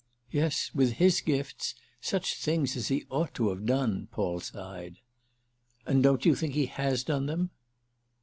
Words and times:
"Yes, 0.31 0.71
with 0.73 0.93
his 0.93 1.21
gifts, 1.21 1.75
such 2.01 2.33
things 2.33 2.75
as 2.75 2.87
he 2.87 3.05
ought 3.11 3.35
to 3.35 3.49
have 3.49 3.67
done!" 3.67 4.07
Paul 4.09 4.39
sighed. 4.39 4.97
"And 5.85 6.01
don't 6.01 6.25
you 6.25 6.33
think 6.33 6.55
he 6.55 6.65
has 6.65 7.03
done 7.03 7.27
them?" 7.27 7.51